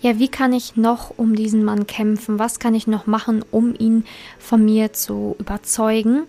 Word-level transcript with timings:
ja, 0.00 0.18
wie 0.18 0.28
kann 0.28 0.52
ich 0.52 0.76
noch 0.76 1.12
um 1.16 1.34
diesen 1.34 1.62
Mann 1.62 1.86
kämpfen? 1.86 2.38
Was 2.38 2.58
kann 2.58 2.74
ich 2.74 2.86
noch 2.86 3.06
machen, 3.06 3.44
um 3.50 3.74
ihn 3.74 4.04
von 4.38 4.64
mir 4.64 4.92
zu 4.92 5.36
überzeugen? 5.38 6.24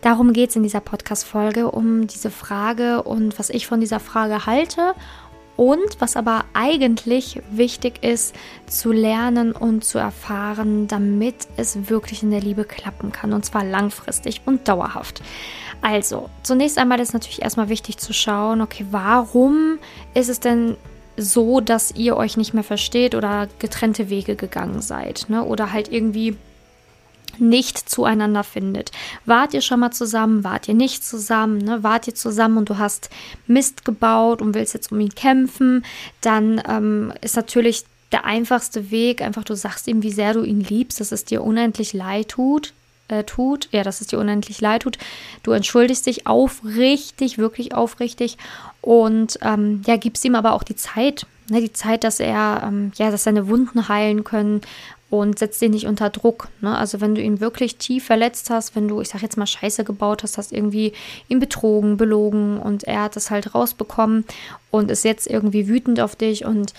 Darum 0.00 0.32
geht 0.32 0.50
es 0.50 0.56
in 0.56 0.62
dieser 0.62 0.80
Podcast-Folge, 0.80 1.70
um 1.70 2.06
diese 2.06 2.30
Frage 2.30 3.02
und 3.02 3.38
was 3.38 3.50
ich 3.50 3.66
von 3.66 3.80
dieser 3.80 4.00
Frage 4.00 4.46
halte 4.46 4.94
und 5.56 6.00
was 6.00 6.16
aber 6.16 6.46
eigentlich 6.54 7.42
wichtig 7.50 8.02
ist, 8.02 8.34
zu 8.66 8.92
lernen 8.92 9.52
und 9.52 9.84
zu 9.84 9.98
erfahren, 9.98 10.88
damit 10.88 11.34
es 11.58 11.90
wirklich 11.90 12.22
in 12.22 12.30
der 12.30 12.40
Liebe 12.40 12.64
klappen 12.64 13.12
kann 13.12 13.34
und 13.34 13.44
zwar 13.44 13.64
langfristig 13.64 14.40
und 14.46 14.66
dauerhaft. 14.66 15.20
Also, 15.82 16.30
zunächst 16.42 16.78
einmal 16.78 17.00
ist 17.00 17.12
natürlich 17.12 17.42
erstmal 17.42 17.68
wichtig 17.68 17.98
zu 17.98 18.14
schauen, 18.14 18.62
okay, 18.62 18.86
warum 18.90 19.78
ist 20.14 20.30
es 20.30 20.40
denn 20.40 20.76
so, 21.16 21.60
dass 21.60 21.92
ihr 21.92 22.16
euch 22.16 22.36
nicht 22.36 22.54
mehr 22.54 22.64
versteht 22.64 23.14
oder 23.14 23.48
getrennte 23.58 24.10
Wege 24.10 24.36
gegangen 24.36 24.80
seid, 24.80 25.26
ne? 25.28 25.44
Oder 25.44 25.72
halt 25.72 25.92
irgendwie 25.92 26.36
nicht 27.38 27.78
zueinander 27.88 28.44
findet. 28.44 28.90
Wart 29.24 29.54
ihr 29.54 29.60
schon 29.60 29.80
mal 29.80 29.92
zusammen, 29.92 30.44
wart 30.44 30.68
ihr 30.68 30.74
nicht 30.74 31.04
zusammen, 31.04 31.58
ne? 31.58 31.82
wart 31.82 32.06
ihr 32.06 32.14
zusammen 32.14 32.58
und 32.58 32.68
du 32.68 32.78
hast 32.78 33.10
Mist 33.46 33.84
gebaut 33.84 34.42
und 34.42 34.54
willst 34.54 34.74
jetzt 34.74 34.92
um 34.92 35.00
ihn 35.00 35.14
kämpfen, 35.14 35.84
dann 36.20 36.60
ähm, 36.68 37.12
ist 37.20 37.36
natürlich 37.36 37.84
der 38.12 38.24
einfachste 38.24 38.90
Weg 38.90 39.22
einfach, 39.22 39.44
du 39.44 39.54
sagst 39.54 39.86
ihm, 39.86 40.02
wie 40.02 40.10
sehr 40.10 40.34
du 40.34 40.42
ihn 40.42 40.60
liebst, 40.60 41.00
dass 41.00 41.12
es 41.12 41.24
dir 41.24 41.42
unendlich 41.42 41.92
leid 41.92 42.28
tut, 42.30 42.74
äh, 43.10 43.24
tut, 43.24 43.68
ja, 43.72 43.82
dass 43.82 44.00
es 44.00 44.06
dir 44.06 44.18
unendlich 44.18 44.60
leid 44.60 44.82
tut. 44.82 44.98
Du 45.42 45.52
entschuldigst 45.52 46.06
dich 46.06 46.26
aufrichtig, 46.26 47.38
wirklich 47.38 47.74
aufrichtig 47.74 48.38
und 48.80 49.38
ähm, 49.42 49.82
ja, 49.86 49.96
gibst 49.96 50.24
ihm 50.24 50.34
aber 50.34 50.52
auch 50.52 50.62
die 50.62 50.76
Zeit, 50.76 51.26
ne, 51.48 51.60
die 51.60 51.72
Zeit, 51.72 52.04
dass 52.04 52.20
er, 52.20 52.62
ähm, 52.66 52.92
ja, 52.96 53.10
dass 53.10 53.24
seine 53.24 53.48
Wunden 53.48 53.88
heilen 53.88 54.24
können 54.24 54.60
und 55.10 55.40
setzt 55.40 55.60
ihn 55.60 55.72
nicht 55.72 55.86
unter 55.86 56.08
Druck. 56.08 56.48
Ne? 56.60 56.76
Also 56.76 57.00
wenn 57.00 57.16
du 57.16 57.20
ihn 57.20 57.40
wirklich 57.40 57.76
tief 57.76 58.04
verletzt 58.04 58.48
hast, 58.48 58.76
wenn 58.76 58.86
du, 58.86 59.00
ich 59.00 59.08
sag 59.08 59.22
jetzt 59.22 59.36
mal, 59.36 59.46
Scheiße 59.46 59.82
gebaut 59.82 60.22
hast, 60.22 60.38
hast 60.38 60.52
irgendwie 60.52 60.92
ihn 61.28 61.40
betrogen, 61.40 61.96
belogen 61.96 62.58
und 62.58 62.84
er 62.84 63.02
hat 63.02 63.16
es 63.16 63.30
halt 63.30 63.54
rausbekommen 63.54 64.24
und 64.70 64.90
ist 64.90 65.04
jetzt 65.04 65.26
irgendwie 65.26 65.66
wütend 65.66 66.00
auf 66.00 66.14
dich 66.14 66.44
und 66.44 66.72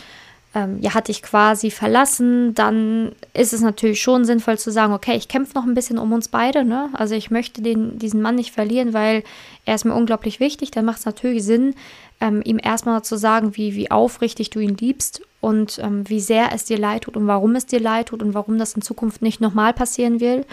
ähm, 0.53 0.79
ja, 0.81 0.93
hat 0.93 1.07
dich 1.07 1.21
quasi 1.21 1.71
verlassen, 1.71 2.53
dann 2.53 3.13
ist 3.33 3.53
es 3.53 3.61
natürlich 3.61 4.01
schon 4.01 4.25
sinnvoll 4.25 4.57
zu 4.57 4.71
sagen, 4.71 4.93
okay, 4.93 5.15
ich 5.15 5.27
kämpfe 5.27 5.55
noch 5.55 5.65
ein 5.65 5.73
bisschen 5.73 5.97
um 5.97 6.11
uns 6.11 6.27
beide, 6.27 6.65
ne? 6.65 6.89
Also 6.93 7.15
ich 7.15 7.31
möchte 7.31 7.61
den, 7.61 7.97
diesen 7.99 8.21
Mann 8.21 8.35
nicht 8.35 8.51
verlieren, 8.51 8.93
weil 8.93 9.23
er 9.65 9.75
ist 9.75 9.85
mir 9.85 9.95
unglaublich 9.95 10.39
wichtig. 10.39 10.71
Dann 10.71 10.85
macht 10.85 10.99
es 10.99 11.05
natürlich 11.05 11.43
Sinn, 11.43 11.75
ähm, 12.19 12.41
ihm 12.43 12.59
erstmal 12.61 13.01
zu 13.03 13.17
sagen, 13.17 13.55
wie, 13.55 13.75
wie 13.75 13.91
aufrichtig 13.91 14.49
du 14.49 14.59
ihn 14.59 14.75
liebst 14.75 15.21
und 15.41 15.79
ähm, 15.79 16.07
wie 16.07 16.19
sehr 16.19 16.53
es 16.53 16.65
dir 16.65 16.77
leid 16.77 17.03
tut 17.03 17.17
und 17.17 17.25
warum 17.25 17.55
es 17.55 17.65
dir 17.65 17.79
leid 17.79 18.09
tut 18.09 18.21
und 18.21 18.35
warum 18.35 18.59
das 18.59 18.75
in 18.75 18.83
Zukunft 18.83 19.23
nicht 19.23 19.41
nochmal 19.41 19.73
passieren 19.73 20.19
will. 20.19 20.45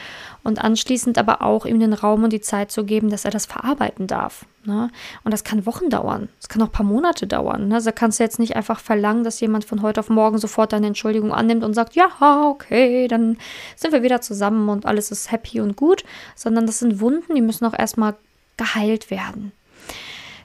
Und 0.42 0.64
anschließend 0.64 1.18
aber 1.18 1.42
auch 1.42 1.66
ihm 1.66 1.78
den 1.78 1.92
Raum 1.92 2.24
und 2.24 2.32
die 2.32 2.40
Zeit 2.40 2.72
zu 2.72 2.84
geben, 2.84 3.10
dass 3.10 3.26
er 3.26 3.30
das 3.30 3.44
verarbeiten 3.44 4.06
darf. 4.06 4.46
Ne? 4.64 4.90
Und 5.24 5.32
das 5.32 5.44
kann 5.44 5.66
Wochen 5.66 5.90
dauern. 5.90 6.30
Das 6.40 6.48
kann 6.48 6.62
auch 6.62 6.68
ein 6.68 6.72
paar 6.72 6.86
Monate 6.86 7.26
dauern. 7.26 7.68
Ne? 7.68 7.74
Also 7.74 7.90
kannst 7.94 8.18
du 8.18 8.24
jetzt 8.24 8.38
nicht 8.38 8.56
einfach 8.56 8.80
verlangen, 8.80 9.24
dass 9.24 9.40
jemand 9.40 9.66
von 9.66 9.82
heute 9.82 10.00
auf 10.00 10.08
morgen 10.08 10.38
sofort 10.38 10.72
deine 10.72 10.86
Entschuldigung 10.86 11.32
annimmt 11.32 11.64
und 11.64 11.74
sagt, 11.74 11.94
ja, 11.94 12.08
okay, 12.48 13.08
dann 13.08 13.36
sind 13.76 13.92
wir 13.92 14.02
wieder 14.02 14.22
zusammen 14.22 14.70
und 14.70 14.86
alles 14.86 15.10
ist 15.10 15.30
happy 15.30 15.60
und 15.60 15.76
gut, 15.76 16.02
sondern 16.34 16.66
das 16.66 16.78
sind 16.78 17.00
Wunden, 17.00 17.34
die 17.34 17.42
müssen 17.42 17.66
auch 17.66 17.78
erstmal 17.78 18.14
geheilt 18.56 19.10
werden. 19.10 19.52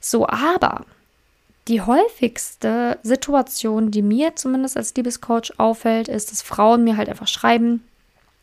So, 0.01 0.27
aber 0.27 0.85
die 1.67 1.81
häufigste 1.81 2.99
Situation, 3.03 3.91
die 3.91 4.01
mir 4.01 4.35
zumindest 4.35 4.75
als 4.77 4.93
Liebescoach 4.95 5.53
auffällt, 5.57 6.07
ist, 6.07 6.31
dass 6.31 6.41
Frauen 6.41 6.83
mir 6.83 6.97
halt 6.97 7.09
einfach 7.09 7.27
schreiben, 7.27 7.83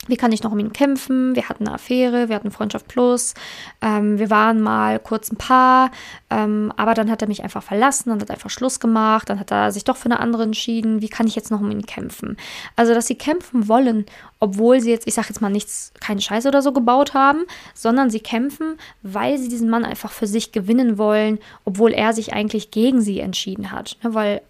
wie 0.06 0.16
kann 0.16 0.32
ich 0.32 0.42
noch 0.42 0.52
um 0.52 0.58
ihn 0.58 0.72
kämpfen? 0.72 1.36
Wir 1.36 1.48
hatten 1.48 1.66
eine 1.66 1.74
Affäre, 1.74 2.28
wir 2.28 2.36
hatten 2.36 2.50
Freundschaft 2.50 2.88
Plus, 2.88 3.34
ähm, 3.82 4.18
wir 4.18 4.30
waren 4.30 4.60
mal 4.60 4.98
kurz 4.98 5.30
ein 5.30 5.36
Paar, 5.36 5.90
ähm, 6.30 6.72
aber 6.76 6.94
dann 6.94 7.10
hat 7.10 7.20
er 7.20 7.28
mich 7.28 7.44
einfach 7.44 7.62
verlassen, 7.62 8.08
dann 8.08 8.20
hat 8.20 8.30
einfach 8.30 8.48
Schluss 8.48 8.80
gemacht, 8.80 9.28
dann 9.28 9.38
hat 9.38 9.50
er 9.52 9.72
sich 9.72 9.84
doch 9.84 9.96
für 9.96 10.06
eine 10.06 10.18
andere 10.18 10.44
entschieden. 10.44 11.02
Wie 11.02 11.08
kann 11.08 11.26
ich 11.26 11.36
jetzt 11.36 11.50
noch 11.50 11.60
um 11.60 11.70
ihn 11.70 11.84
kämpfen? 11.84 12.38
Also, 12.76 12.94
dass 12.94 13.06
sie 13.06 13.14
kämpfen 13.14 13.68
wollen, 13.68 14.06
obwohl 14.38 14.80
sie 14.80 14.90
jetzt, 14.90 15.06
ich 15.06 15.14
sage 15.14 15.28
jetzt 15.28 15.42
mal 15.42 15.50
nichts, 15.50 15.92
keinen 16.00 16.20
Scheiß 16.20 16.46
oder 16.46 16.62
so 16.62 16.72
gebaut 16.72 17.12
haben, 17.12 17.44
sondern 17.74 18.08
sie 18.08 18.20
kämpfen, 18.20 18.78
weil 19.02 19.36
sie 19.38 19.50
diesen 19.50 19.68
Mann 19.68 19.84
einfach 19.84 20.12
für 20.12 20.26
sich 20.26 20.50
gewinnen 20.50 20.96
wollen, 20.96 21.38
obwohl 21.66 21.92
er 21.92 22.14
sich 22.14 22.32
eigentlich 22.32 22.70
gegen 22.70 23.02
sie 23.02 23.20
entschieden 23.20 23.70
hat. 23.70 23.98
Ne, 24.02 24.14
weil 24.14 24.40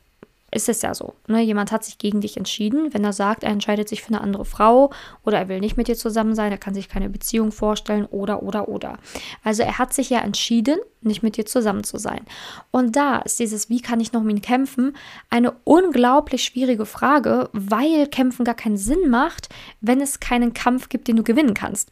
ist 0.52 0.68
es 0.68 0.82
ja 0.82 0.94
so. 0.94 1.14
Ne? 1.26 1.40
Jemand 1.42 1.72
hat 1.72 1.84
sich 1.84 1.98
gegen 1.98 2.20
dich 2.20 2.36
entschieden, 2.36 2.92
wenn 2.92 3.04
er 3.04 3.12
sagt, 3.12 3.44
er 3.44 3.50
entscheidet 3.50 3.88
sich 3.88 4.02
für 4.02 4.08
eine 4.08 4.20
andere 4.20 4.44
Frau 4.44 4.90
oder 5.24 5.38
er 5.38 5.48
will 5.48 5.60
nicht 5.60 5.76
mit 5.76 5.88
dir 5.88 5.96
zusammen 5.96 6.34
sein, 6.34 6.50
er 6.52 6.58
kann 6.58 6.74
sich 6.74 6.88
keine 6.88 7.08
Beziehung 7.08 7.52
vorstellen 7.52 8.06
oder, 8.06 8.42
oder, 8.42 8.68
oder. 8.68 8.98
Also 9.44 9.62
er 9.62 9.78
hat 9.78 9.92
sich 9.92 10.10
ja 10.10 10.20
entschieden, 10.20 10.78
nicht 11.02 11.22
mit 11.22 11.36
dir 11.36 11.46
zusammen 11.46 11.84
zu 11.84 11.98
sein. 11.98 12.20
Und 12.70 12.96
da 12.96 13.18
ist 13.18 13.38
dieses, 13.38 13.70
wie 13.70 13.80
kann 13.80 14.00
ich 14.00 14.12
noch 14.12 14.20
um 14.20 14.28
ihn 14.28 14.42
kämpfen, 14.42 14.94
eine 15.30 15.52
unglaublich 15.64 16.44
schwierige 16.44 16.84
Frage, 16.84 17.48
weil 17.52 18.06
Kämpfen 18.06 18.44
gar 18.44 18.54
keinen 18.54 18.76
Sinn 18.76 19.08
macht, 19.08 19.48
wenn 19.80 20.00
es 20.00 20.20
keinen 20.20 20.52
Kampf 20.52 20.88
gibt, 20.88 21.08
den 21.08 21.16
du 21.16 21.22
gewinnen 21.22 21.54
kannst. 21.54 21.90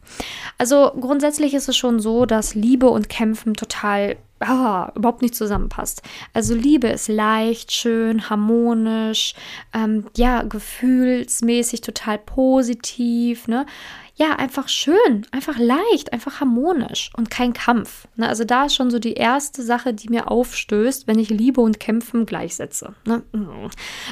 Also 0.58 0.92
grundsätzlich 1.00 1.54
ist 1.54 1.68
es 1.68 1.76
schon 1.76 2.00
so, 2.00 2.26
dass 2.26 2.54
Liebe 2.54 2.90
und 2.90 3.08
Kämpfen 3.08 3.54
total 3.54 4.16
oh, 4.40 4.84
überhaupt 4.94 5.22
nicht 5.22 5.34
zusammenpasst. 5.34 6.02
Also 6.32 6.54
Liebe 6.54 6.88
ist 6.88 7.08
leicht, 7.08 7.72
schön, 7.72 8.30
harmonisch, 8.30 9.34
ähm, 9.74 10.06
ja, 10.16 10.42
gefühlsmäßig 10.42 11.80
total 11.80 12.18
positiv, 12.18 13.48
ne? 13.48 13.66
Ja, 14.18 14.32
einfach 14.32 14.66
schön, 14.66 15.26
einfach 15.30 15.58
leicht, 15.58 16.12
einfach 16.12 16.40
harmonisch 16.40 17.12
und 17.16 17.30
kein 17.30 17.52
Kampf. 17.52 18.08
Ne? 18.16 18.28
Also 18.28 18.42
da 18.42 18.64
ist 18.64 18.74
schon 18.74 18.90
so 18.90 18.98
die 18.98 19.12
erste 19.12 19.62
Sache, 19.62 19.94
die 19.94 20.08
mir 20.08 20.28
aufstößt, 20.28 21.06
wenn 21.06 21.20
ich 21.20 21.30
Liebe 21.30 21.60
und 21.60 21.78
Kämpfen 21.78 22.26
gleichsetze. 22.26 22.96
Ne? 23.06 23.22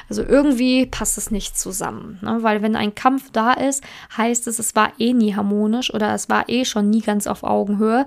Also 0.09 0.22
irgendwie 0.22 0.86
passt 0.86 1.19
es 1.19 1.32
nicht 1.32 1.59
zusammen, 1.59 2.20
ne? 2.22 2.38
weil 2.42 2.62
wenn 2.62 2.76
ein 2.76 2.94
Kampf 2.94 3.32
da 3.32 3.53
ist, 3.53 3.82
heißt 4.16 4.47
es, 4.47 4.60
es 4.60 4.76
war 4.76 4.92
eh 5.00 5.12
nie 5.12 5.34
harmonisch 5.34 5.92
oder 5.92 6.15
es 6.15 6.28
war 6.28 6.48
eh 6.48 6.65
schon 6.65 6.88
nie 6.88 7.00
ganz 7.00 7.26
auf 7.26 7.42
Augenhöhe. 7.42 8.06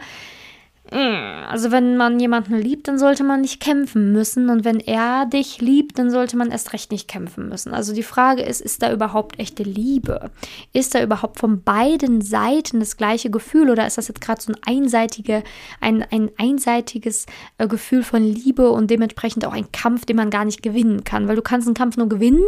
Also 0.91 1.72
wenn 1.72 1.97
man 1.97 2.19
jemanden 2.19 2.55
liebt, 2.55 2.88
dann 2.88 2.97
sollte 2.97 3.23
man 3.23 3.41
nicht 3.41 3.59
kämpfen 3.59 4.11
müssen. 4.11 4.50
Und 4.50 4.66
wenn 4.66 4.79
er 4.79 5.27
dich 5.27 5.61
liebt, 5.61 6.00
dann 6.00 6.09
sollte 6.09 6.35
man 6.35 6.50
erst 6.50 6.73
recht 6.73 6.91
nicht 6.91 7.07
kämpfen 7.07 7.47
müssen. 7.47 7.73
Also 7.73 7.94
die 7.94 8.03
Frage 8.03 8.41
ist, 8.41 8.59
ist 8.59 8.81
da 8.81 8.91
überhaupt 8.91 9.39
echte 9.39 9.63
Liebe? 9.63 10.31
Ist 10.73 10.95
da 10.95 11.03
überhaupt 11.03 11.39
von 11.39 11.61
beiden 11.61 12.22
Seiten 12.22 12.79
das 12.79 12.97
gleiche 12.97 13.29
Gefühl? 13.29 13.69
Oder 13.69 13.85
ist 13.85 13.97
das 13.99 14.07
jetzt 14.07 14.22
gerade 14.22 14.41
so 14.41 14.51
ein, 14.51 14.59
einseitige, 14.66 15.44
ein, 15.79 16.03
ein 16.09 16.31
einseitiges 16.38 17.28
äh, 17.59 17.67
Gefühl 17.67 18.01
von 18.01 18.23
Liebe 18.23 18.72
und 18.72 18.89
dementsprechend 18.89 19.45
auch 19.45 19.53
ein 19.53 19.72
Kampf, 19.72 20.05
den 20.05 20.16
man 20.16 20.31
gar 20.31 20.45
nicht 20.45 20.63
gewinnen 20.63 21.03
kann? 21.03 21.28
Weil 21.28 21.35
du 21.35 21.44
kannst 21.44 21.67
einen 21.67 21.75
Kampf 21.75 21.97
nur 21.97 22.09
gewinnen, 22.09 22.44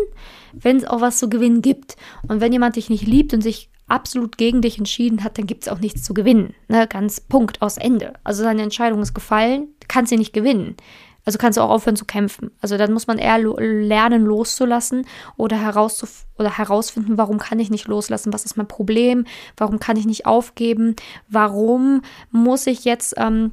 wenn 0.54 0.78
es 0.78 0.86
auch 0.86 1.02
was 1.02 1.20
zu 1.20 1.30
gewinnen 1.30 1.62
gibt. 1.62 1.96
Und 2.28 2.42
wenn 2.42 2.54
jemand 2.54 2.76
dich 2.76 2.90
nicht 2.90 3.06
liebt 3.06 3.34
und 3.34 3.42
sich 3.42 3.70
absolut 3.92 4.38
gegen 4.38 4.62
dich 4.62 4.78
entschieden 4.78 5.24
hat, 5.24 5.38
dann 5.38 5.46
gibt 5.46 5.64
es 5.64 5.70
auch 5.70 5.80
nichts 5.80 6.04
zu 6.04 6.14
gewinnen. 6.14 6.54
Ne? 6.68 6.88
Ganz 6.88 7.20
Punkt 7.20 7.62
aus 7.62 7.78
Ende. 7.78 8.14
Also 8.24 8.44
seine 8.44 8.64
Entscheidung 8.64 9.02
ist 9.02 9.14
gefallen, 9.14 9.68
kannst 9.88 10.10
sie 10.10 10.18
nicht 10.18 10.34
gewinnen. 10.34 10.76
Also 11.24 11.38
kannst 11.38 11.58
du 11.58 11.62
auch 11.62 11.70
aufhören 11.70 11.96
zu 11.96 12.06
kämpfen. 12.06 12.50
Also 12.62 12.78
dann 12.78 12.94
muss 12.94 13.06
man 13.06 13.20
eher 13.20 13.38
lo 13.38 13.56
lernen 13.60 14.24
loszulassen 14.24 15.06
oder, 15.38 15.60
herauszuf 15.60 16.26
oder 16.40 16.58
herausfinden, 16.58 17.18
warum 17.18 17.38
kann 17.38 17.60
ich 17.60 17.70
nicht 17.70 17.88
loslassen, 17.88 18.34
was 18.34 18.46
ist 18.46 18.58
mein 18.58 18.68
Problem, 18.68 19.26
warum 19.56 19.80
kann 19.80 19.98
ich 19.98 20.06
nicht 20.06 20.26
aufgeben, 20.26 20.96
warum 21.30 22.02
muss 22.32 22.66
ich 22.66 22.86
jetzt 22.86 23.14
ähm, 23.18 23.52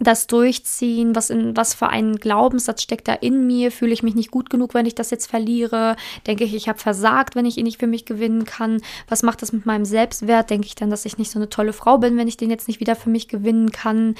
das 0.00 0.26
durchziehen, 0.26 1.14
was 1.14 1.30
in 1.30 1.56
was 1.56 1.74
für 1.74 1.88
ein 1.88 2.16
Glaubenssatz 2.16 2.82
steckt 2.82 3.08
da 3.08 3.12
in 3.12 3.46
mir, 3.46 3.70
fühle 3.70 3.92
ich 3.92 4.02
mich 4.02 4.14
nicht 4.14 4.30
gut 4.30 4.48
genug, 4.48 4.74
wenn 4.74 4.86
ich 4.86 4.94
das 4.94 5.10
jetzt 5.10 5.26
verliere, 5.26 5.96
denke 6.26 6.44
ich, 6.44 6.54
ich 6.54 6.68
habe 6.68 6.78
versagt, 6.78 7.36
wenn 7.36 7.44
ich 7.44 7.58
ihn 7.58 7.64
nicht 7.64 7.78
für 7.78 7.86
mich 7.86 8.06
gewinnen 8.06 8.44
kann, 8.44 8.80
was 9.08 9.22
macht 9.22 9.42
das 9.42 9.52
mit 9.52 9.66
meinem 9.66 9.84
Selbstwert, 9.84 10.50
denke 10.50 10.66
ich 10.66 10.74
dann, 10.74 10.90
dass 10.90 11.04
ich 11.04 11.18
nicht 11.18 11.30
so 11.30 11.38
eine 11.38 11.48
tolle 11.48 11.72
Frau 11.72 11.98
bin, 11.98 12.16
wenn 12.16 12.28
ich 12.28 12.36
den 12.36 12.50
jetzt 12.50 12.68
nicht 12.68 12.80
wieder 12.80 12.96
für 12.96 13.10
mich 13.10 13.28
gewinnen 13.28 13.70
kann, 13.70 14.14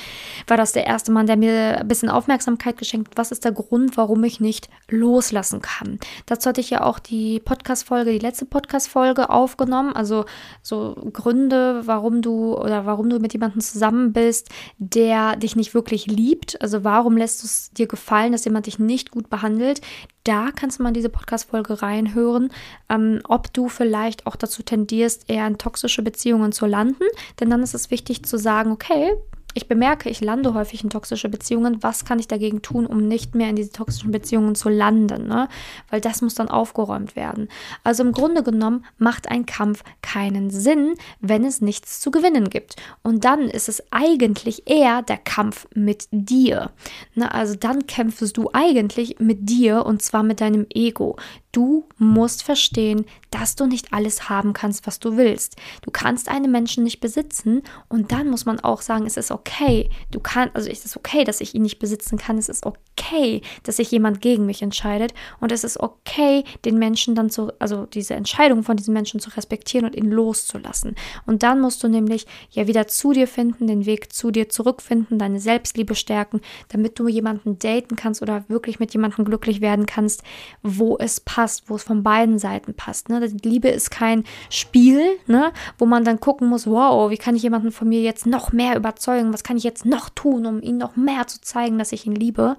war 0.46 0.56
das 0.56 0.72
der 0.72 0.86
erste 0.86 1.10
Mann, 1.10 1.26
der 1.26 1.36
mir 1.36 1.78
ein 1.80 1.88
bisschen 1.88 2.10
Aufmerksamkeit 2.10 2.76
geschenkt 2.76 3.12
was 3.16 3.32
ist 3.32 3.44
der 3.44 3.52
Grund, 3.52 3.96
warum 3.96 4.22
ich 4.24 4.40
nicht 4.40 4.68
loslassen 4.88 5.60
kann. 5.60 5.98
Dazu 6.26 6.48
hatte 6.48 6.60
ich 6.60 6.70
ja 6.70 6.82
auch 6.82 6.98
die 6.98 7.40
Podcast-Folge, 7.40 8.12
die 8.12 8.18
letzte 8.18 8.46
Podcast-Folge 8.46 9.30
aufgenommen, 9.30 9.94
also 9.94 10.24
so 10.62 10.94
Gründe, 11.12 11.82
warum 11.84 12.22
du 12.22 12.56
oder 12.56 12.86
warum 12.86 13.08
du 13.10 13.18
mit 13.18 13.32
jemandem 13.32 13.60
zusammen 13.60 14.12
bist, 14.12 14.50
der 14.78 15.36
dich 15.36 15.56
nicht 15.56 15.61
wirklich 15.74 16.06
liebt, 16.06 16.60
also 16.60 16.84
warum 16.84 17.16
lässt 17.16 17.42
du 17.42 17.46
es 17.46 17.70
dir 17.70 17.86
gefallen, 17.86 18.32
dass 18.32 18.44
jemand 18.44 18.66
dich 18.66 18.78
nicht 18.78 19.10
gut 19.10 19.30
behandelt, 19.30 19.80
da 20.24 20.50
kannst 20.54 20.78
du 20.78 20.82
mal 20.82 20.90
in 20.90 20.94
diese 20.94 21.08
Podcast-Folge 21.08 21.82
reinhören, 21.82 22.50
ähm, 22.88 23.20
ob 23.28 23.52
du 23.52 23.68
vielleicht 23.68 24.26
auch 24.26 24.36
dazu 24.36 24.62
tendierst, 24.62 25.24
eher 25.28 25.46
in 25.46 25.58
toxische 25.58 26.02
Beziehungen 26.02 26.52
zu 26.52 26.66
landen. 26.66 27.04
Denn 27.40 27.50
dann 27.50 27.62
ist 27.62 27.74
es 27.74 27.90
wichtig 27.90 28.24
zu 28.24 28.38
sagen, 28.38 28.70
okay, 28.72 29.14
ich 29.54 29.68
bemerke, 29.68 30.08
ich 30.08 30.20
lande 30.20 30.54
häufig 30.54 30.82
in 30.82 30.90
toxische 30.90 31.28
Beziehungen. 31.28 31.82
Was 31.82 32.04
kann 32.04 32.18
ich 32.18 32.28
dagegen 32.28 32.62
tun, 32.62 32.86
um 32.86 33.06
nicht 33.08 33.34
mehr 33.34 33.48
in 33.48 33.56
diese 33.56 33.72
toxischen 33.72 34.10
Beziehungen 34.10 34.54
zu 34.54 34.68
landen? 34.68 35.26
Ne? 35.26 35.48
Weil 35.90 36.00
das 36.00 36.22
muss 36.22 36.34
dann 36.34 36.48
aufgeräumt 36.48 37.16
werden. 37.16 37.48
Also 37.84 38.02
im 38.02 38.12
Grunde 38.12 38.42
genommen 38.42 38.84
macht 38.98 39.30
ein 39.30 39.46
Kampf 39.46 39.84
keinen 40.00 40.50
Sinn, 40.50 40.94
wenn 41.20 41.44
es 41.44 41.60
nichts 41.60 42.00
zu 42.00 42.10
gewinnen 42.10 42.50
gibt. 42.50 42.76
Und 43.02 43.24
dann 43.24 43.48
ist 43.48 43.68
es 43.68 43.82
eigentlich 43.90 44.68
eher 44.68 45.02
der 45.02 45.18
Kampf 45.18 45.66
mit 45.74 46.08
dir. 46.10 46.70
Ne? 47.14 47.32
Also 47.32 47.54
dann 47.54 47.86
kämpfst 47.86 48.36
du 48.36 48.50
eigentlich 48.52 49.18
mit 49.18 49.48
dir 49.48 49.84
und 49.86 50.02
zwar 50.02 50.22
mit 50.22 50.40
deinem 50.40 50.66
Ego. 50.70 51.16
Du 51.52 51.84
musst 51.98 52.42
verstehen, 52.42 53.04
dass 53.30 53.56
du 53.56 53.66
nicht 53.66 53.92
alles 53.92 54.30
haben 54.30 54.54
kannst, 54.54 54.86
was 54.86 55.00
du 55.00 55.18
willst. 55.18 55.56
Du 55.82 55.90
kannst 55.90 56.30
einen 56.30 56.50
Menschen 56.50 56.82
nicht 56.82 57.00
besitzen 57.00 57.62
und 57.90 58.10
dann 58.10 58.30
muss 58.30 58.46
man 58.46 58.58
auch 58.60 58.80
sagen, 58.80 59.04
es 59.04 59.18
ist 59.18 59.30
okay. 59.30 59.90
Du 60.10 60.18
kannst, 60.18 60.56
also 60.56 60.70
es 60.70 60.86
ist 60.86 60.96
okay, 60.96 61.24
dass 61.24 61.42
ich 61.42 61.54
ihn 61.54 61.60
nicht 61.60 61.78
besitzen 61.78 62.16
kann. 62.16 62.38
Es 62.38 62.48
ist 62.48 62.64
okay, 62.64 63.42
dass 63.64 63.76
sich 63.76 63.90
jemand 63.90 64.22
gegen 64.22 64.46
mich 64.46 64.62
entscheidet 64.62 65.12
und 65.40 65.52
es 65.52 65.62
ist 65.62 65.78
okay, 65.78 66.44
den 66.64 66.78
Menschen 66.78 67.14
dann 67.14 67.28
zu, 67.28 67.52
also 67.58 67.84
diese 67.84 68.14
Entscheidung 68.14 68.62
von 68.62 68.78
diesem 68.78 68.94
Menschen 68.94 69.20
zu 69.20 69.28
respektieren 69.30 69.84
und 69.84 69.94
ihn 69.94 70.10
loszulassen. 70.10 70.94
Und 71.26 71.42
dann 71.42 71.60
musst 71.60 71.82
du 71.82 71.88
nämlich 71.88 72.26
ja 72.50 72.66
wieder 72.66 72.86
zu 72.86 73.12
dir 73.12 73.28
finden, 73.28 73.66
den 73.66 73.84
Weg 73.84 74.10
zu 74.10 74.30
dir 74.30 74.48
zurückfinden, 74.48 75.18
deine 75.18 75.38
Selbstliebe 75.38 75.94
stärken, 75.94 76.40
damit 76.68 76.98
du 76.98 77.08
jemanden 77.08 77.58
daten 77.58 77.96
kannst 77.96 78.22
oder 78.22 78.44
wirklich 78.48 78.78
mit 78.78 78.94
jemandem 78.94 79.26
glücklich 79.26 79.60
werden 79.60 79.84
kannst, 79.84 80.22
wo 80.62 80.96
es 80.96 81.20
passt 81.20 81.41
passt, 81.42 81.68
wo 81.68 81.74
es 81.74 81.82
von 81.82 82.04
beiden 82.04 82.38
Seiten 82.38 82.72
passt. 82.72 83.08
Ne? 83.08 83.28
Die 83.28 83.48
Liebe 83.48 83.68
ist 83.68 83.90
kein 83.90 84.22
Spiel, 84.48 85.18
ne? 85.26 85.52
wo 85.76 85.86
man 85.86 86.04
dann 86.04 86.20
gucken 86.20 86.48
muss, 86.48 86.68
wow, 86.68 87.10
wie 87.10 87.16
kann 87.16 87.34
ich 87.34 87.42
jemanden 87.42 87.72
von 87.72 87.88
mir 87.88 88.00
jetzt 88.00 88.26
noch 88.26 88.52
mehr 88.52 88.76
überzeugen? 88.76 89.32
Was 89.32 89.42
kann 89.42 89.56
ich 89.56 89.64
jetzt 89.64 89.84
noch 89.84 90.08
tun, 90.08 90.46
um 90.46 90.62
ihm 90.62 90.78
noch 90.78 90.94
mehr 90.94 91.26
zu 91.26 91.40
zeigen, 91.40 91.78
dass 91.78 91.90
ich 91.90 92.06
ihn 92.06 92.14
liebe? 92.14 92.56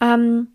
Ähm, 0.00 0.48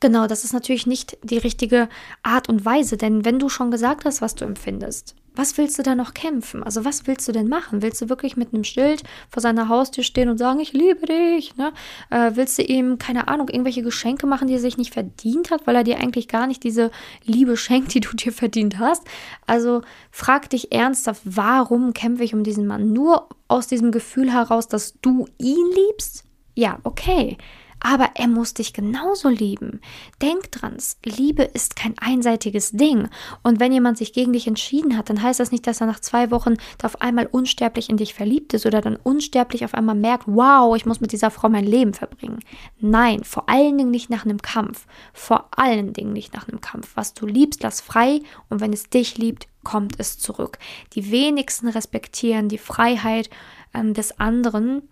Genau, 0.00 0.26
das 0.26 0.44
ist 0.44 0.52
natürlich 0.52 0.86
nicht 0.86 1.16
die 1.22 1.38
richtige 1.38 1.88
Art 2.22 2.50
und 2.50 2.66
Weise, 2.66 2.98
denn 2.98 3.24
wenn 3.24 3.38
du 3.38 3.48
schon 3.48 3.70
gesagt 3.70 4.04
hast, 4.04 4.20
was 4.20 4.34
du 4.34 4.44
empfindest, 4.44 5.14
was 5.34 5.58
willst 5.58 5.78
du 5.78 5.82
da 5.82 5.94
noch 5.94 6.14
kämpfen? 6.14 6.62
Also 6.62 6.84
was 6.84 7.06
willst 7.06 7.26
du 7.28 7.32
denn 7.32 7.48
machen? 7.48 7.82
Willst 7.82 8.00
du 8.00 8.08
wirklich 8.08 8.36
mit 8.36 8.52
einem 8.52 8.64
Schild 8.64 9.02
vor 9.28 9.40
seiner 9.40 9.68
Haustür 9.68 10.04
stehen 10.04 10.28
und 10.28 10.38
sagen, 10.38 10.60
ich 10.60 10.72
liebe 10.72 11.06
dich? 11.06 11.56
Ne? 11.56 11.72
Äh, 12.10 12.32
willst 12.34 12.58
du 12.58 12.62
ihm, 12.62 12.98
keine 12.98 13.28
Ahnung, 13.28 13.48
irgendwelche 13.48 13.82
Geschenke 13.82 14.26
machen, 14.26 14.48
die 14.48 14.54
er 14.54 14.60
sich 14.60 14.76
nicht 14.76 14.92
verdient 14.92 15.50
hat, 15.50 15.66
weil 15.66 15.76
er 15.76 15.84
dir 15.84 15.98
eigentlich 15.98 16.28
gar 16.28 16.46
nicht 16.46 16.62
diese 16.62 16.90
Liebe 17.24 17.56
schenkt, 17.56 17.94
die 17.94 18.00
du 18.00 18.14
dir 18.14 18.32
verdient 18.32 18.78
hast? 18.78 19.02
Also 19.46 19.82
frag 20.10 20.50
dich 20.50 20.72
ernsthaft, 20.72 21.22
warum 21.24 21.92
kämpfe 21.92 22.24
ich 22.24 22.34
um 22.34 22.44
diesen 22.44 22.66
Mann? 22.66 22.92
Nur 22.92 23.28
aus 23.48 23.66
diesem 23.66 23.90
Gefühl 23.90 24.32
heraus, 24.32 24.68
dass 24.68 25.00
du 25.00 25.26
ihn 25.38 25.66
liebst? 25.74 26.24
Ja, 26.54 26.78
okay 26.84 27.36
aber 27.84 28.12
er 28.14 28.28
muss 28.28 28.54
dich 28.54 28.72
genauso 28.72 29.28
lieben. 29.28 29.82
Denk 30.22 30.50
dran, 30.50 30.78
Liebe 31.04 31.42
ist 31.42 31.76
kein 31.76 31.94
einseitiges 31.98 32.72
Ding. 32.72 33.10
Und 33.42 33.60
wenn 33.60 33.72
jemand 33.72 33.98
sich 33.98 34.14
gegen 34.14 34.32
dich 34.32 34.46
entschieden 34.46 34.96
hat, 34.96 35.10
dann 35.10 35.22
heißt 35.22 35.38
das 35.38 35.52
nicht, 35.52 35.66
dass 35.66 35.82
er 35.82 35.86
nach 35.86 36.00
zwei 36.00 36.30
Wochen 36.30 36.54
auf 36.82 37.02
einmal 37.02 37.26
unsterblich 37.26 37.90
in 37.90 37.98
dich 37.98 38.14
verliebt 38.14 38.54
ist 38.54 38.64
oder 38.64 38.80
dann 38.80 38.96
unsterblich 38.96 39.66
auf 39.66 39.74
einmal 39.74 39.94
merkt, 39.94 40.24
wow, 40.26 40.74
ich 40.74 40.86
muss 40.86 41.02
mit 41.02 41.12
dieser 41.12 41.30
Frau 41.30 41.50
mein 41.50 41.66
Leben 41.66 41.92
verbringen. 41.92 42.40
Nein, 42.80 43.22
vor 43.22 43.50
allen 43.50 43.76
Dingen 43.76 43.90
nicht 43.90 44.08
nach 44.08 44.24
einem 44.24 44.40
Kampf. 44.40 44.86
Vor 45.12 45.48
allen 45.54 45.92
Dingen 45.92 46.14
nicht 46.14 46.32
nach 46.32 46.48
einem 46.48 46.62
Kampf. 46.62 46.92
Was 46.94 47.12
du 47.12 47.26
liebst, 47.26 47.62
lass 47.62 47.82
frei 47.82 48.22
und 48.48 48.62
wenn 48.62 48.72
es 48.72 48.88
dich 48.88 49.18
liebt, 49.18 49.46
kommt 49.62 50.00
es 50.00 50.18
zurück. 50.18 50.58
Die 50.94 51.10
wenigsten 51.10 51.68
respektieren 51.68 52.48
die 52.48 52.58
Freiheit 52.58 53.28
ähm, 53.74 53.92
des 53.92 54.18
anderen 54.18 54.88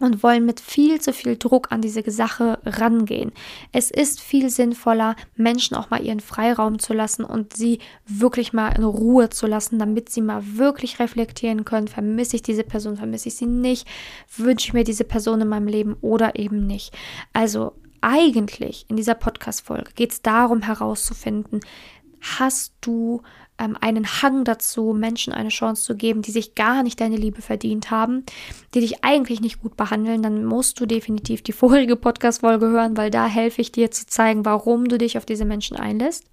und 0.00 0.22
wollen 0.22 0.44
mit 0.44 0.58
viel 0.58 1.00
zu 1.00 1.12
viel 1.12 1.36
Druck 1.36 1.70
an 1.70 1.80
diese 1.80 2.02
Sache 2.10 2.58
rangehen. 2.64 3.32
Es 3.72 3.90
ist 3.90 4.20
viel 4.20 4.50
sinnvoller, 4.50 5.14
Menschen 5.36 5.76
auch 5.76 5.90
mal 5.90 6.02
ihren 6.02 6.20
Freiraum 6.20 6.78
zu 6.78 6.92
lassen 6.92 7.24
und 7.24 7.56
sie 7.56 7.78
wirklich 8.06 8.52
mal 8.52 8.70
in 8.70 8.84
Ruhe 8.84 9.30
zu 9.30 9.46
lassen, 9.46 9.78
damit 9.78 10.08
sie 10.08 10.22
mal 10.22 10.42
wirklich 10.56 10.98
reflektieren 10.98 11.64
können, 11.64 11.88
vermisse 11.88 12.36
ich 12.36 12.42
diese 12.42 12.64
Person, 12.64 12.96
vermisse 12.96 13.28
ich 13.28 13.36
sie 13.36 13.46
nicht, 13.46 13.86
wünsche 14.36 14.68
ich 14.68 14.72
mir 14.72 14.84
diese 14.84 15.04
Person 15.04 15.42
in 15.42 15.48
meinem 15.48 15.68
Leben 15.68 15.96
oder 16.00 16.36
eben 16.38 16.66
nicht. 16.66 16.96
Also 17.32 17.74
eigentlich 18.00 18.86
in 18.88 18.96
dieser 18.96 19.14
Podcast-Folge 19.14 19.92
geht 19.94 20.12
es 20.12 20.22
darum 20.22 20.62
herauszufinden, 20.62 21.60
hast 22.20 22.72
du 22.80 23.22
ähm, 23.60 23.76
einen 23.80 24.22
Hang 24.22 24.44
dazu, 24.44 24.94
Menschen 24.96 25.32
eine 25.32 25.50
Chance 25.50 25.84
zu 25.84 25.94
geben, 25.94 26.22
die 26.22 26.30
sich 26.30 26.54
gar 26.54 26.82
nicht 26.82 27.00
deine 27.00 27.16
Liebe 27.16 27.42
verdient 27.42 27.90
haben, 27.90 28.24
die 28.74 28.80
dich 28.80 29.04
eigentlich 29.04 29.40
nicht 29.40 29.60
gut 29.60 29.76
behandeln, 29.76 30.22
dann 30.22 30.44
musst 30.44 30.80
du 30.80 30.86
definitiv 30.86 31.42
die 31.42 31.52
vorige 31.60 31.96
Podcast-Folge 31.96 32.68
hören, 32.68 32.96
weil 32.96 33.10
da 33.10 33.26
helfe 33.26 33.60
ich 33.60 33.70
dir 33.70 33.90
zu 33.90 34.06
zeigen, 34.06 34.44
warum 34.44 34.88
du 34.88 34.98
dich 34.98 35.18
auf 35.18 35.26
diese 35.26 35.44
Menschen 35.44 35.76
einlässt. 35.76 36.24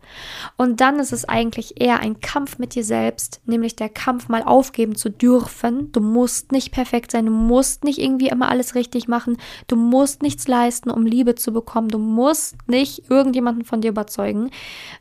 Und 0.56 0.80
dann 0.80 1.00
ist 1.00 1.12
es 1.12 1.26
eigentlich 1.26 1.82
eher 1.82 2.00
ein 2.00 2.22
Kampf 2.22 2.58
mit 2.58 2.76
dir 2.76 2.84
selbst, 2.84 3.42
nämlich 3.46 3.76
der 3.76 3.90
Kampf 3.90 4.30
mal 4.30 4.44
aufgeben 4.44 4.96
zu 4.96 5.10
dürfen. 5.10 5.92
Du 5.92 6.00
musst 6.00 6.52
nicht 6.52 6.72
perfekt 6.72 7.12
sein, 7.12 7.26
du 7.26 7.32
musst 7.32 7.84
nicht 7.84 8.00
irgendwie 8.00 8.30
immer 8.30 8.50
alles 8.50 8.76
richtig 8.76 9.08
machen, 9.08 9.38
du 9.68 9.76
musst 9.76 10.22
nichts 10.22 10.48
leisten, 10.48 10.90
um 10.90 11.06
Liebe 11.06 11.36
zu 11.36 11.52
bekommen, 11.52 11.90
du 11.90 12.00
musst 12.00 12.56
nicht 12.68 13.10
irgendjemanden 13.10 13.66
von 13.66 13.82
dir 13.82 13.90
überzeugen. 13.90 14.50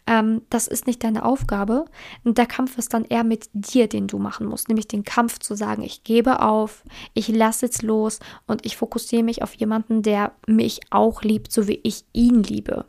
Ähm, 0.06 0.42
das 0.50 0.66
ist 0.66 0.86
nicht 0.86 1.04
deine 1.04 1.24
Aufgabe. 1.24 1.84
Und 2.24 2.38
der 2.38 2.46
Kampf 2.46 2.78
ist 2.78 2.94
dann 2.94 3.04
eher 3.04 3.24
mit 3.24 3.48
dir, 3.52 3.88
den 3.88 4.06
du 4.06 4.18
machen 4.18 4.46
musst, 4.46 4.68
nämlich 4.68 4.88
den 4.88 5.04
Kampf 5.04 5.38
zu 5.38 5.54
sagen, 5.54 5.82
ich 5.82 6.04
gebe 6.04 6.40
auf, 6.42 6.84
ich 7.14 7.28
lasse 7.28 7.66
jetzt 7.66 7.82
los 7.82 8.20
und 8.46 8.64
ich 8.66 8.76
fokussiere 8.76 9.22
mich 9.22 9.42
auf 9.42 9.54
jemanden, 9.54 10.02
der 10.02 10.32
mich 10.46 10.80
auch 10.90 11.22
liebt, 11.22 11.52
so 11.52 11.68
wie 11.68 11.80
ich 11.82 12.04
ihn 12.12 12.42
liebe. 12.42 12.84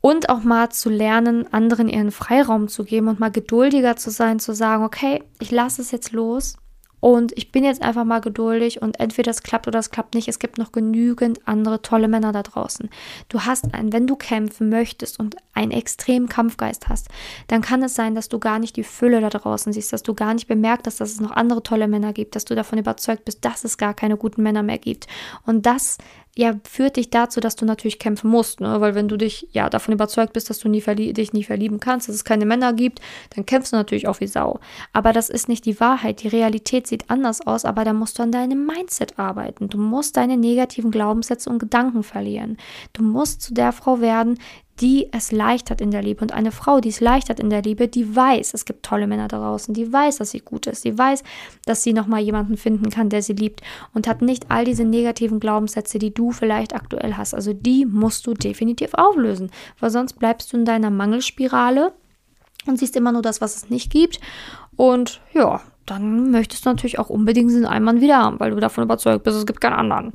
Und 0.00 0.28
auch 0.28 0.42
mal 0.42 0.70
zu 0.70 0.90
lernen, 0.90 1.52
anderen 1.52 1.88
ihren 1.88 2.10
Freiraum 2.10 2.68
zu 2.68 2.84
geben 2.84 3.08
und 3.08 3.20
mal 3.20 3.30
geduldiger 3.30 3.96
zu 3.96 4.10
sein, 4.10 4.40
zu 4.40 4.52
sagen, 4.52 4.84
okay, 4.84 5.22
ich 5.38 5.52
lasse 5.52 5.80
es 5.80 5.92
jetzt 5.92 6.12
los 6.12 6.56
und 7.02 7.36
ich 7.36 7.50
bin 7.50 7.64
jetzt 7.64 7.82
einfach 7.82 8.04
mal 8.04 8.20
geduldig 8.20 8.80
und 8.80 9.00
entweder 9.00 9.32
es 9.32 9.42
klappt 9.42 9.66
oder 9.66 9.80
es 9.80 9.90
klappt 9.90 10.14
nicht. 10.14 10.28
Es 10.28 10.38
gibt 10.38 10.56
noch 10.56 10.70
genügend 10.70 11.40
andere 11.48 11.82
tolle 11.82 12.06
Männer 12.06 12.30
da 12.30 12.44
draußen. 12.44 12.88
Du 13.28 13.40
hast 13.40 13.74
einen, 13.74 13.92
wenn 13.92 14.06
du 14.06 14.14
kämpfen 14.14 14.68
möchtest 14.68 15.18
und 15.18 15.34
einen 15.52 15.72
extremen 15.72 16.28
Kampfgeist 16.28 16.88
hast, 16.88 17.08
dann 17.48 17.60
kann 17.60 17.82
es 17.82 17.96
sein, 17.96 18.14
dass 18.14 18.28
du 18.28 18.38
gar 18.38 18.60
nicht 18.60 18.76
die 18.76 18.84
Fülle 18.84 19.20
da 19.20 19.30
draußen 19.30 19.72
siehst, 19.72 19.92
dass 19.92 20.04
du 20.04 20.14
gar 20.14 20.32
nicht 20.32 20.46
bemerkt 20.46 20.86
hast, 20.86 21.00
dass 21.00 21.10
es 21.10 21.20
noch 21.20 21.32
andere 21.32 21.64
tolle 21.64 21.88
Männer 21.88 22.12
gibt, 22.12 22.36
dass 22.36 22.44
du 22.44 22.54
davon 22.54 22.78
überzeugt 22.78 23.24
bist, 23.24 23.44
dass 23.44 23.64
es 23.64 23.78
gar 23.78 23.94
keine 23.94 24.16
guten 24.16 24.44
Männer 24.44 24.62
mehr 24.62 24.78
gibt. 24.78 25.08
Und 25.44 25.66
das 25.66 25.98
ja, 26.34 26.54
führt 26.64 26.96
dich 26.96 27.10
dazu, 27.10 27.40
dass 27.40 27.56
du 27.56 27.66
natürlich 27.66 27.98
kämpfen 27.98 28.30
musst, 28.30 28.60
ne? 28.60 28.80
weil 28.80 28.94
wenn 28.94 29.06
du 29.06 29.18
dich 29.18 29.48
ja 29.52 29.68
davon 29.68 29.92
überzeugt 29.92 30.32
bist, 30.32 30.48
dass 30.48 30.60
du 30.60 30.68
nie 30.70 30.80
dich 30.80 31.34
nie 31.34 31.44
verlieben 31.44 31.78
kannst, 31.78 32.08
dass 32.08 32.14
es 32.14 32.24
keine 32.24 32.46
Männer 32.46 32.72
gibt, 32.72 33.02
dann 33.36 33.44
kämpfst 33.44 33.72
du 33.72 33.76
natürlich 33.76 34.08
auch 34.08 34.20
wie 34.20 34.26
Sau. 34.26 34.58
Aber 34.94 35.12
das 35.12 35.28
ist 35.28 35.50
nicht 35.50 35.66
die 35.66 35.78
Wahrheit. 35.78 36.22
Die 36.22 36.28
Realität 36.28 36.86
sieht 36.86 37.10
anders 37.10 37.46
aus, 37.46 37.66
aber 37.66 37.84
da 37.84 37.92
musst 37.92 38.18
du 38.18 38.22
an 38.22 38.32
deinem 38.32 38.64
Mindset 38.64 39.18
arbeiten. 39.18 39.68
Du 39.68 39.76
musst 39.76 40.16
deine 40.16 40.38
negativen 40.38 40.90
Glaubenssätze 40.90 41.50
und 41.50 41.58
Gedanken 41.58 42.02
verlieren. 42.02 42.56
Du 42.94 43.02
musst 43.02 43.42
zu 43.42 43.52
der 43.52 43.72
Frau 43.72 44.00
werden, 44.00 44.38
die 44.80 45.08
es 45.12 45.32
leicht 45.32 45.70
hat 45.70 45.80
in 45.80 45.90
der 45.90 46.02
Liebe. 46.02 46.22
Und 46.22 46.32
eine 46.32 46.50
Frau, 46.50 46.80
die 46.80 46.88
es 46.88 47.00
leicht 47.00 47.28
hat 47.28 47.38
in 47.38 47.50
der 47.50 47.62
Liebe, 47.62 47.88
die 47.88 48.14
weiß, 48.14 48.54
es 48.54 48.64
gibt 48.64 48.84
tolle 48.84 49.06
Männer 49.06 49.28
da 49.28 49.38
draußen, 49.38 49.74
die 49.74 49.92
weiß, 49.92 50.16
dass 50.16 50.30
sie 50.30 50.40
gut 50.40 50.66
ist, 50.66 50.84
die 50.84 50.96
weiß, 50.96 51.22
dass 51.66 51.82
sie 51.82 51.92
nochmal 51.92 52.20
jemanden 52.20 52.56
finden 52.56 52.90
kann, 52.90 53.08
der 53.08 53.22
sie 53.22 53.34
liebt 53.34 53.60
und 53.94 54.08
hat 54.08 54.22
nicht 54.22 54.46
all 54.50 54.64
diese 54.64 54.84
negativen 54.84 55.40
Glaubenssätze, 55.40 55.98
die 55.98 56.14
du 56.14 56.32
vielleicht 56.32 56.74
aktuell 56.74 57.14
hast. 57.16 57.34
Also 57.34 57.52
die 57.52 57.84
musst 57.84 58.26
du 58.26 58.34
definitiv 58.34 58.94
auflösen, 58.94 59.50
weil 59.78 59.90
sonst 59.90 60.18
bleibst 60.18 60.52
du 60.52 60.56
in 60.56 60.64
deiner 60.64 60.90
Mangelspirale 60.90 61.92
und 62.66 62.78
siehst 62.78 62.96
immer 62.96 63.12
nur 63.12 63.22
das, 63.22 63.40
was 63.40 63.56
es 63.56 63.70
nicht 63.70 63.90
gibt. 63.90 64.20
Und 64.76 65.20
ja, 65.32 65.60
dann 65.86 66.30
möchtest 66.30 66.64
du 66.64 66.70
natürlich 66.70 66.98
auch 66.98 67.10
unbedingt 67.10 67.50
diesen 67.50 67.66
Einmann 67.66 68.00
wieder 68.00 68.18
haben, 68.18 68.40
weil 68.40 68.52
du 68.52 68.60
davon 68.60 68.84
überzeugt 68.84 69.24
bist, 69.24 69.36
es 69.36 69.46
gibt 69.46 69.60
keinen 69.60 69.74
anderen. 69.74 70.12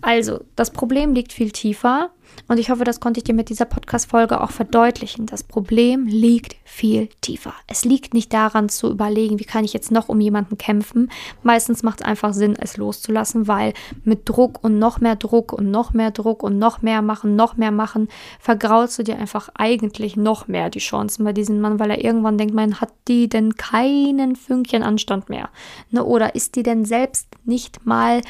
Also, 0.00 0.40
das 0.54 0.70
Problem 0.70 1.14
liegt 1.14 1.32
viel 1.32 1.50
tiefer 1.50 2.10
und 2.48 2.58
ich 2.58 2.70
hoffe, 2.70 2.84
das 2.84 3.00
konnte 3.00 3.18
ich 3.18 3.24
dir 3.24 3.34
mit 3.34 3.50
dieser 3.50 3.66
Podcast-Folge 3.66 4.40
auch 4.40 4.50
verdeutlichen. 4.50 5.26
Das 5.26 5.42
Problem 5.42 6.06
liegt 6.06 6.56
viel 6.64 7.08
tiefer. 7.20 7.52
Es 7.66 7.84
liegt 7.84 8.14
nicht 8.14 8.32
daran 8.32 8.70
zu 8.70 8.90
überlegen, 8.90 9.38
wie 9.38 9.44
kann 9.44 9.64
ich 9.64 9.74
jetzt 9.74 9.90
noch 9.90 10.08
um 10.08 10.18
jemanden 10.20 10.56
kämpfen. 10.56 11.10
Meistens 11.42 11.82
macht 11.82 12.00
es 12.00 12.06
einfach 12.06 12.32
Sinn, 12.32 12.56
es 12.58 12.78
loszulassen, 12.78 13.48
weil 13.48 13.74
mit 14.04 14.28
Druck 14.28 14.64
und 14.64 14.78
noch 14.78 15.00
mehr 15.00 15.16
Druck 15.16 15.52
und 15.52 15.70
noch 15.70 15.92
mehr 15.92 16.10
Druck 16.10 16.42
und 16.42 16.58
noch 16.58 16.80
mehr 16.80 17.02
machen, 17.02 17.36
noch 17.36 17.56
mehr 17.56 17.70
machen, 17.70 18.08
vergraulst 18.40 18.98
du 18.98 19.02
dir 19.02 19.18
einfach 19.18 19.50
eigentlich 19.54 20.16
noch 20.16 20.48
mehr 20.48 20.70
die 20.70 20.78
Chancen 20.78 21.24
bei 21.24 21.34
diesem 21.34 21.60
Mann, 21.60 21.78
weil 21.78 21.90
er 21.90 22.02
irgendwann 22.02 22.38
denkt, 22.38 22.54
man 22.54 22.80
hat 22.80 22.92
die 23.08 23.28
denn 23.28 23.56
keinen 23.56 24.36
Fünkchen 24.36 24.82
Anstand 24.82 25.28
mehr. 25.28 25.50
Ne? 25.90 26.02
Oder 26.02 26.34
ist 26.34 26.56
die 26.56 26.62
denn 26.62 26.84
selbst 26.86 27.26
nicht 27.44 27.84
mal 27.84 28.22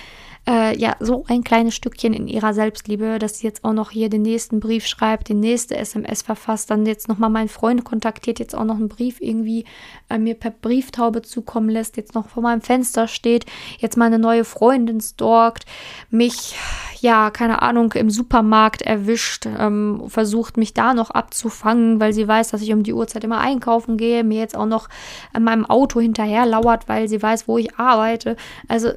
äh, 0.49 0.76
ja 0.78 0.97
so 0.99 1.25
ein 1.28 1.45
kleines 1.45 1.75
Stückchen 1.75 2.14
in 2.14 2.26
ihrer 2.26 2.55
Selbstliebe, 2.55 3.19
dass 3.19 3.38
sie 3.38 3.47
jetzt 3.47 3.64
auch 3.64 3.75
noch 3.75 3.90
hier 3.90 4.09
den 4.09 4.23
nächsten 4.23 4.61
Brief 4.61 4.87
schreibt, 4.87 5.28
den 5.28 5.40
nächste 5.40 5.76
SMS 5.76 6.23
verfasst, 6.23 6.71
dann 6.71 6.87
jetzt 6.87 7.07
nochmal 7.07 7.28
meinen 7.28 7.49
Freund 7.49 7.85
kontaktiert, 7.85 8.38
jetzt 8.38 8.55
auch 8.55 8.64
noch 8.64 8.76
einen 8.76 8.88
Brief 8.88 9.21
irgendwie 9.21 9.67
äh, 10.09 10.17
mir 10.17 10.35
per 10.35 10.50
Brieftaube 10.50 11.21
zukommen 11.23 11.69
lässt, 11.69 11.99
jetzt 11.99 12.14
noch 12.14 12.28
vor 12.28 12.43
meinem 12.43 12.62
Fenster 12.62 13.09
steht, 13.09 13.45
jetzt 13.78 13.99
meine 13.99 14.19
neue 14.19 14.45
Freundin 14.45 15.00
stalkt, 15.02 15.67
mich, 16.09 16.57
ja, 17.00 17.31
keine 17.31 17.61
Ahnung, 17.61 17.93
im 17.93 18.09
Supermarkt 18.09 18.81
erwischt, 18.81 19.47
ähm, 19.47 20.05
versucht 20.07 20.57
mich 20.57 20.73
da 20.73 20.95
noch 20.95 21.11
abzufangen, 21.11 22.00
weil 22.00 22.14
sie 22.14 22.26
weiß, 22.26 22.50
dass 22.50 22.62
ich 22.62 22.73
um 22.73 22.83
die 22.83 22.95
Uhrzeit 22.95 23.25
immer 23.25 23.38
einkaufen 23.38 23.99
gehe, 23.99 24.25
mir 24.25 24.40
jetzt 24.40 24.57
auch 24.57 24.67
noch 24.67 24.88
an 25.35 25.45
meinem 25.45 25.67
Auto 25.67 26.00
hinterher 26.00 26.47
lauert, 26.47 26.88
weil 26.88 27.07
sie 27.09 27.23
weiß, 27.23 27.49
wo 27.49 27.59
ich 27.59 27.76
arbeite. 27.76 28.37
Also 28.67 28.93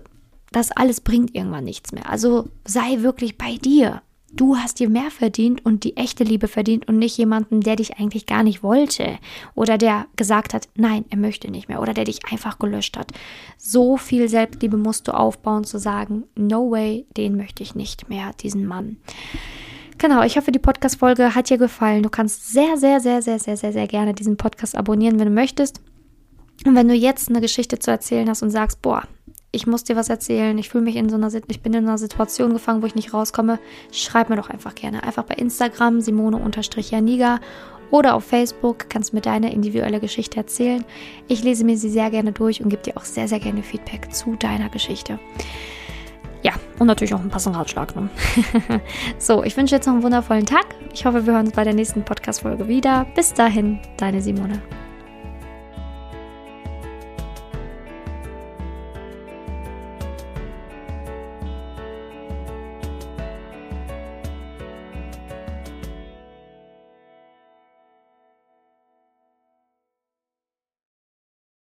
das 0.51 0.71
alles 0.71 1.01
bringt 1.01 1.33
irgendwann 1.33 1.63
nichts 1.63 1.91
mehr. 1.91 2.09
Also 2.09 2.49
sei 2.65 2.99
wirklich 2.99 3.37
bei 3.37 3.55
dir. 3.55 4.01
Du 4.33 4.55
hast 4.55 4.79
dir 4.79 4.89
mehr 4.89 5.11
verdient 5.11 5.65
und 5.65 5.83
die 5.83 5.97
echte 5.97 6.23
Liebe 6.23 6.47
verdient 6.47 6.87
und 6.87 6.97
nicht 6.97 7.17
jemanden, 7.17 7.59
der 7.59 7.75
dich 7.75 7.97
eigentlich 7.97 8.25
gar 8.25 8.43
nicht 8.43 8.63
wollte 8.63 9.17
oder 9.55 9.77
der 9.77 10.05
gesagt 10.15 10.53
hat, 10.53 10.69
nein, 10.75 11.03
er 11.09 11.17
möchte 11.17 11.51
nicht 11.51 11.67
mehr 11.67 11.81
oder 11.81 11.93
der 11.93 12.05
dich 12.05 12.19
einfach 12.31 12.57
gelöscht 12.57 12.97
hat. 12.97 13.11
So 13.57 13.97
viel 13.97 14.29
Selbstliebe 14.29 14.77
musst 14.77 15.09
du 15.09 15.13
aufbauen, 15.13 15.65
zu 15.65 15.79
sagen, 15.79 16.23
no 16.35 16.71
way, 16.71 17.05
den 17.17 17.35
möchte 17.35 17.61
ich 17.61 17.75
nicht 17.75 18.07
mehr, 18.07 18.31
diesen 18.41 18.65
Mann. 18.65 18.97
Genau, 19.97 20.23
ich 20.23 20.37
hoffe, 20.37 20.53
die 20.53 20.59
Podcast-Folge 20.59 21.35
hat 21.35 21.49
dir 21.49 21.57
gefallen. 21.57 22.01
Du 22.01 22.09
kannst 22.09 22.53
sehr, 22.53 22.77
sehr, 22.77 23.01
sehr, 23.01 23.21
sehr, 23.21 23.37
sehr, 23.37 23.57
sehr, 23.57 23.73
sehr 23.73 23.87
gerne 23.87 24.13
diesen 24.13 24.37
Podcast 24.37 24.77
abonnieren, 24.77 25.19
wenn 25.19 25.27
du 25.27 25.33
möchtest. 25.33 25.81
Und 26.65 26.75
wenn 26.75 26.87
du 26.87 26.95
jetzt 26.95 27.29
eine 27.29 27.41
Geschichte 27.41 27.79
zu 27.79 27.91
erzählen 27.91 28.29
hast 28.29 28.41
und 28.43 28.49
sagst, 28.49 28.81
boah, 28.81 29.03
ich 29.51 29.67
muss 29.67 29.83
dir 29.83 29.95
was 29.95 30.09
erzählen, 30.09 30.57
ich 30.57 30.69
fühle 30.69 30.83
mich 30.83 30.95
in 30.95 31.09
so 31.09 31.15
einer, 31.15 31.29
ich 31.47 31.61
bin 31.61 31.73
in 31.73 31.85
einer 31.85 31.97
Situation 31.97 32.53
gefangen, 32.53 32.81
wo 32.81 32.85
ich 32.85 32.95
nicht 32.95 33.13
rauskomme, 33.13 33.59
schreib 33.91 34.29
mir 34.29 34.37
doch 34.37 34.49
einfach 34.49 34.75
gerne. 34.75 35.03
Einfach 35.03 35.23
bei 35.23 35.35
Instagram 35.35 36.01
Simone-Janiga 36.01 37.39
oder 37.91 38.15
auf 38.15 38.23
Facebook 38.23 38.89
kannst 38.89 39.11
du 39.11 39.17
mir 39.17 39.21
deine 39.21 39.53
individuelle 39.53 39.99
Geschichte 39.99 40.37
erzählen. 40.37 40.85
Ich 41.27 41.43
lese 41.43 41.65
mir 41.65 41.77
sie 41.77 41.89
sehr 41.89 42.09
gerne 42.09 42.31
durch 42.31 42.63
und 42.63 42.69
gebe 42.69 42.81
dir 42.81 42.95
auch 42.95 43.03
sehr, 43.03 43.27
sehr 43.27 43.39
gerne 43.39 43.61
Feedback 43.61 44.13
zu 44.13 44.37
deiner 44.37 44.69
Geschichte. 44.69 45.19
Ja, 46.43 46.53
und 46.79 46.87
natürlich 46.87 47.13
auch 47.13 47.19
einen 47.19 47.29
passenden 47.29 47.59
Ratschlag. 47.59 47.95
Ne? 47.95 48.09
so, 49.19 49.43
ich 49.43 49.55
wünsche 49.57 49.75
jetzt 49.75 49.85
noch 49.85 49.93
einen 49.93 50.03
wundervollen 50.03 50.45
Tag. 50.45 50.65
Ich 50.93 51.05
hoffe, 51.05 51.25
wir 51.25 51.33
hören 51.33 51.47
uns 51.47 51.55
bei 51.55 51.65
der 51.65 51.73
nächsten 51.73 52.03
Podcast-Folge 52.03 52.67
wieder. 52.67 53.05
Bis 53.15 53.33
dahin, 53.33 53.79
deine 53.97 54.21
Simone. 54.21 54.61